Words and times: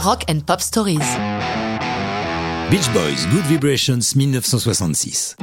Rock 0.00 0.26
and 0.30 0.38
Pop 0.46 0.60
Stories. 0.60 0.98
Beach 2.70 2.88
Boys, 2.92 3.26
Good 3.32 3.44
Vibrations 3.48 4.14
1966. 4.14 5.34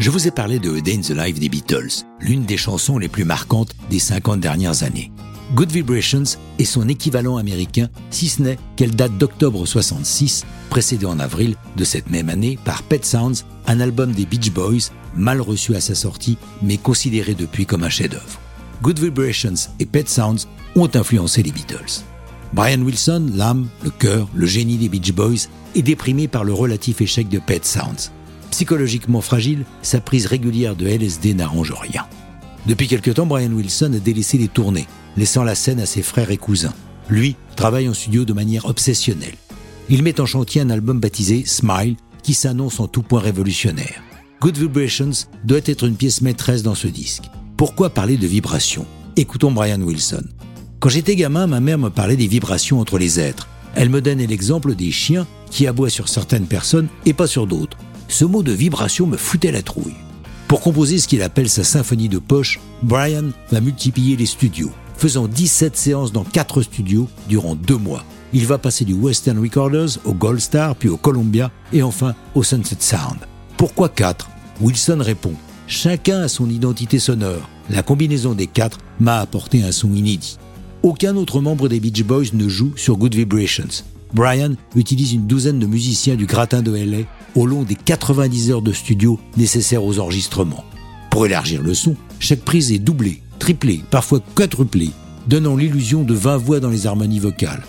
Je 0.00 0.10
vous 0.10 0.26
ai 0.26 0.32
parlé 0.32 0.58
de 0.58 0.76
A 0.76 0.80
Day 0.80 0.96
in 0.96 1.00
the 1.00 1.10
Life 1.10 1.38
des 1.38 1.48
Beatles, 1.48 2.04
l'une 2.18 2.44
des 2.44 2.56
chansons 2.56 2.98
les 2.98 3.08
plus 3.08 3.24
marquantes 3.24 3.72
des 3.90 4.00
50 4.00 4.40
dernières 4.40 4.82
années. 4.82 5.12
Good 5.54 5.70
Vibrations 5.70 6.24
est 6.58 6.64
son 6.64 6.88
équivalent 6.88 7.36
américain, 7.36 7.88
si 8.10 8.28
ce 8.28 8.42
n'est 8.42 8.58
qu'elle 8.74 8.96
date 8.96 9.16
d'octobre 9.16 9.64
66, 9.64 10.44
précédée 10.70 11.06
en 11.06 11.20
avril 11.20 11.54
de 11.76 11.84
cette 11.84 12.10
même 12.10 12.30
année 12.30 12.58
par 12.64 12.82
Pet 12.82 13.04
Sounds, 13.04 13.44
un 13.68 13.78
album 13.78 14.10
des 14.10 14.26
Beach 14.26 14.50
Boys, 14.50 14.90
mal 15.14 15.40
reçu 15.40 15.76
à 15.76 15.80
sa 15.80 15.94
sortie, 15.94 16.36
mais 16.62 16.78
considéré 16.78 17.34
depuis 17.34 17.64
comme 17.64 17.84
un 17.84 17.90
chef-d'œuvre. 17.90 18.40
Good 18.82 18.98
Vibrations 18.98 19.70
et 19.78 19.86
Pet 19.86 20.08
Sounds 20.08 20.48
ont 20.74 20.90
influencé 20.94 21.44
les 21.44 21.52
Beatles. 21.52 22.02
Brian 22.54 22.82
Wilson, 22.82 23.32
l'âme, 23.34 23.66
le 23.82 23.90
cœur, 23.90 24.28
le 24.32 24.46
génie 24.46 24.76
des 24.76 24.88
Beach 24.88 25.12
Boys, 25.12 25.48
est 25.74 25.82
déprimé 25.82 26.28
par 26.28 26.44
le 26.44 26.52
relatif 26.52 27.00
échec 27.00 27.28
de 27.28 27.40
Pet 27.40 27.64
Sounds. 27.64 28.12
Psychologiquement 28.52 29.20
fragile, 29.20 29.64
sa 29.82 30.00
prise 30.00 30.26
régulière 30.26 30.76
de 30.76 30.86
LSD 30.86 31.34
n'arrange 31.34 31.72
rien. 31.72 32.06
Depuis 32.66 32.86
quelque 32.86 33.10
temps, 33.10 33.26
Brian 33.26 33.50
Wilson 33.50 33.92
a 33.94 33.98
délaissé 33.98 34.38
les 34.38 34.46
tournées, 34.46 34.86
laissant 35.16 35.42
la 35.42 35.56
scène 35.56 35.80
à 35.80 35.86
ses 35.86 36.02
frères 36.02 36.30
et 36.30 36.36
cousins. 36.36 36.74
Lui 37.08 37.34
travaille 37.56 37.88
en 37.88 37.94
studio 37.94 38.24
de 38.24 38.32
manière 38.32 38.66
obsessionnelle. 38.66 39.34
Il 39.88 40.04
met 40.04 40.20
en 40.20 40.26
chantier 40.26 40.60
un 40.60 40.70
album 40.70 41.00
baptisé 41.00 41.44
Smile, 41.44 41.96
qui 42.22 42.34
s'annonce 42.34 42.78
en 42.78 42.86
tout 42.86 43.02
point 43.02 43.20
révolutionnaire. 43.20 44.00
Good 44.40 44.58
Vibrations 44.58 45.26
doit 45.42 45.58
être 45.64 45.88
une 45.88 45.96
pièce 45.96 46.20
maîtresse 46.20 46.62
dans 46.62 46.76
ce 46.76 46.86
disque. 46.86 47.24
Pourquoi 47.56 47.90
parler 47.90 48.16
de 48.16 48.28
vibrations? 48.28 48.86
Écoutons 49.16 49.50
Brian 49.50 49.80
Wilson. 49.80 50.22
Quand 50.84 50.90
j'étais 50.90 51.16
gamin, 51.16 51.46
ma 51.46 51.60
mère 51.60 51.78
me 51.78 51.88
parlait 51.88 52.14
des 52.14 52.26
vibrations 52.26 52.78
entre 52.78 52.98
les 52.98 53.18
êtres. 53.18 53.48
Elle 53.74 53.88
me 53.88 54.02
donnait 54.02 54.26
l'exemple 54.26 54.74
des 54.74 54.90
chiens 54.90 55.26
qui 55.50 55.66
aboient 55.66 55.88
sur 55.88 56.10
certaines 56.10 56.44
personnes 56.44 56.88
et 57.06 57.14
pas 57.14 57.26
sur 57.26 57.46
d'autres. 57.46 57.78
Ce 58.08 58.26
mot 58.26 58.42
de 58.42 58.52
vibration 58.52 59.06
me 59.06 59.16
foutait 59.16 59.50
la 59.50 59.62
trouille. 59.62 59.94
Pour 60.46 60.60
composer 60.60 60.98
ce 60.98 61.08
qu'il 61.08 61.22
appelle 61.22 61.48
sa 61.48 61.64
symphonie 61.64 62.10
de 62.10 62.18
poche, 62.18 62.60
Brian 62.82 63.30
va 63.50 63.62
multiplier 63.62 64.14
les 64.16 64.26
studios, 64.26 64.72
faisant 64.98 65.26
17 65.26 65.74
séances 65.74 66.12
dans 66.12 66.22
4 66.22 66.60
studios 66.60 67.08
durant 67.30 67.54
2 67.54 67.76
mois. 67.78 68.04
Il 68.34 68.46
va 68.46 68.58
passer 68.58 68.84
du 68.84 68.92
Western 68.92 69.38
Recorders 69.38 69.96
au 70.04 70.12
Gold 70.12 70.40
Star, 70.40 70.76
puis 70.76 70.90
au 70.90 70.98
Columbia 70.98 71.50
et 71.72 71.82
enfin 71.82 72.14
au 72.34 72.42
Sunset 72.42 72.76
Sound. 72.80 73.20
Pourquoi 73.56 73.88
4 73.88 74.28
Wilson 74.60 74.98
répond 75.00 75.32
Chacun 75.66 76.20
a 76.20 76.28
son 76.28 76.50
identité 76.50 76.98
sonore. 76.98 77.48
La 77.70 77.82
combinaison 77.82 78.34
des 78.34 78.48
quatre 78.48 78.80
m'a 79.00 79.20
apporté 79.20 79.62
un 79.62 79.72
son 79.72 79.94
inédit. 79.94 80.36
Aucun 80.84 81.16
autre 81.16 81.40
membre 81.40 81.70
des 81.70 81.80
Beach 81.80 82.04
Boys 82.04 82.34
ne 82.34 82.46
joue 82.46 82.74
sur 82.76 82.98
Good 82.98 83.14
Vibrations. 83.14 83.82
Brian 84.12 84.52
utilise 84.76 85.14
une 85.14 85.26
douzaine 85.26 85.58
de 85.58 85.64
musiciens 85.64 86.14
du 86.14 86.26
gratin 86.26 86.60
de 86.60 86.76
LA 86.76 87.06
au 87.34 87.46
long 87.46 87.62
des 87.62 87.74
90 87.74 88.50
heures 88.50 88.60
de 88.60 88.70
studio 88.70 89.18
nécessaires 89.38 89.82
aux 89.82 89.98
enregistrements. 89.98 90.62
Pour 91.10 91.24
élargir 91.24 91.62
le 91.62 91.72
son, 91.72 91.96
chaque 92.18 92.42
prise 92.42 92.70
est 92.70 92.78
doublée, 92.78 93.22
triplée, 93.38 93.80
parfois 93.90 94.20
quadruplée, 94.34 94.90
donnant 95.26 95.56
l'illusion 95.56 96.02
de 96.02 96.12
20 96.12 96.36
voix 96.36 96.60
dans 96.60 96.68
les 96.68 96.86
harmonies 96.86 97.18
vocales. 97.18 97.64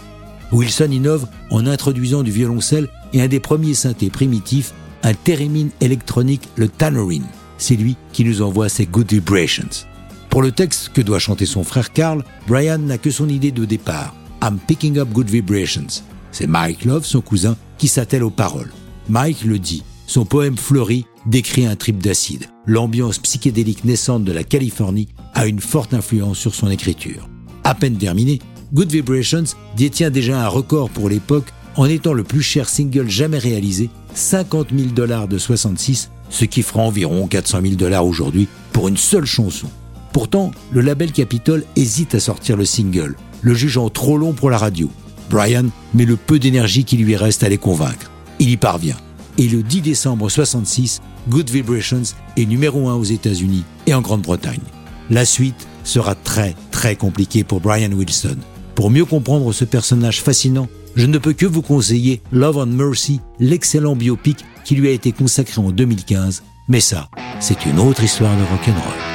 Wilson 0.52 0.92
innove 0.92 1.26
en 1.52 1.68
introduisant 1.68 2.22
du 2.22 2.32
violoncelle 2.32 2.90
et 3.14 3.22
un 3.22 3.30
des 3.30 3.40
premiers 3.40 3.76
synthés 3.76 4.10
primitifs, 4.10 4.74
un 5.04 5.14
theremin 5.14 5.70
électronique, 5.80 6.50
le 6.58 6.68
Tannerin. 6.68 7.24
C'est 7.58 7.78
lui 7.78 7.96
qui 8.12 8.26
nous 8.26 8.42
envoie 8.42 8.68
ses 8.68 8.86
Good 8.86 9.14
Vibrations. 9.14 9.88
Pour 10.36 10.42
le 10.42 10.52
texte 10.52 10.90
que 10.90 11.00
doit 11.00 11.18
chanter 11.18 11.46
son 11.46 11.64
frère 11.64 11.94
Carl, 11.94 12.22
Brian 12.46 12.80
n'a 12.80 12.98
que 12.98 13.10
son 13.10 13.30
idée 13.30 13.54
de 13.54 13.64
départ. 13.64 14.14
I'm 14.44 14.60
picking 14.68 14.98
up 14.98 15.08
good 15.14 15.30
vibrations. 15.30 16.04
C'est 16.34 16.46
Mike 16.46 16.84
Love, 16.84 17.06
son 17.06 17.22
cousin, 17.22 17.56
qui 17.78 17.88
s'attelle 17.88 18.22
aux 18.22 18.30
paroles. 18.30 18.74
Mike 19.08 19.46
le 19.46 19.60
dit. 19.60 19.86
Son 20.08 20.26
poème 20.26 20.58
fleuri 20.58 21.06
décrit 21.26 21.66
un 21.66 21.78
trip 21.78 22.04
d'acide. 22.04 22.50
L'ambiance 22.66 23.18
psychédélique 23.20 23.86
naissante 23.86 24.26
de 24.26 24.34
la 24.34 24.44
Californie 24.44 25.08
a 25.36 25.48
une 25.48 25.62
forte 25.62 25.94
influence 25.94 26.38
sur 26.38 26.54
son 26.54 26.70
écriture. 26.70 27.30
À 27.64 27.74
peine 27.74 27.96
terminé, 27.96 28.42
Good 28.74 28.92
Vibrations 28.92 29.46
détient 29.78 30.10
déjà 30.10 30.44
un 30.44 30.50
record 30.50 30.90
pour 30.90 31.08
l'époque 31.08 31.54
en 31.78 31.86
étant 31.86 32.12
le 32.12 32.26
plus 32.26 32.42
cher 32.42 32.68
single 32.68 33.10
jamais 33.10 33.40
réalisé, 33.40 33.90
50 34.16 34.72
000 34.78 34.90
dollars 34.90 35.30
de 35.30 35.38
66, 35.38 36.12
ce 36.30 36.44
qui 36.44 36.62
fera 36.62 36.82
environ 36.82 37.26
400 37.26 37.62
000 37.62 37.76
dollars 37.76 38.06
aujourd'hui 38.06 38.50
pour 38.74 38.90
une 38.90 38.98
seule 38.98 39.26
chanson. 39.26 39.70
Pourtant, 40.16 40.52
le 40.72 40.80
label 40.80 41.12
Capitol 41.12 41.66
hésite 41.76 42.16
à 42.16 42.22
sortir 42.22 42.56
le 42.56 42.64
single, 42.64 43.18
le 43.42 43.54
jugeant 43.54 43.90
trop 43.90 44.18
long 44.18 44.32
pour 44.32 44.50
la 44.50 44.58
radio. 44.58 44.90
Brian 45.30 45.66
met 45.94 46.06
le 46.06 46.16
peu 46.16 46.40
d'énergie 46.40 46.86
qui 46.86 46.96
lui 46.96 47.18
reste 47.18 47.44
à 47.44 47.50
les 47.50 47.58
convaincre. 47.58 48.12
Il 48.40 48.50
y 48.50 48.56
parvient. 48.56 48.96
Et 49.38 49.50
le 49.50 49.62
10 49.62 49.82
décembre 49.82 50.30
66, 50.30 51.02
Good 51.28 51.50
Vibrations 51.50 52.04
est 52.38 52.46
numéro 52.46 52.88
1 52.88 52.94
aux 52.94 53.04
États-Unis 53.04 53.66
et 53.88 53.94
en 53.94 54.00
Grande-Bretagne. 54.00 54.62
La 55.10 55.26
suite 55.26 55.68
sera 55.84 56.16
très 56.16 56.56
très 56.72 56.96
compliquée 56.96 57.44
pour 57.44 57.60
Brian 57.60 57.92
Wilson. 57.92 58.38
Pour 58.74 58.92
mieux 58.92 59.04
comprendre 59.04 59.52
ce 59.52 59.66
personnage 59.66 60.22
fascinant, 60.22 60.70
je 60.96 61.08
ne 61.08 61.18
peux 61.18 61.34
que 61.34 61.46
vous 61.46 61.62
conseiller 61.62 62.22
Love 62.32 62.60
and 62.60 62.68
Mercy, 62.68 63.20
l'excellent 63.42 63.98
biopic 63.98 64.46
qui 64.64 64.76
lui 64.76 64.88
a 64.88 64.92
été 64.92 65.12
consacré 65.12 65.60
en 65.60 65.72
2015. 65.72 66.42
Mais 66.70 66.80
ça, 66.80 67.10
c'est 67.42 67.66
une 67.66 67.80
autre 67.80 68.02
histoire 68.02 68.38
de 68.38 68.44
rock'n'roll. 68.44 69.15